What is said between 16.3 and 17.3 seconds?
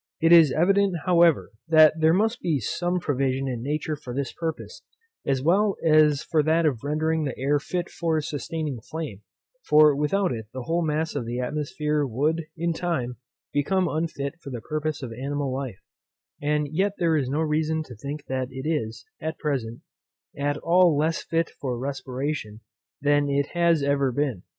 and yet there is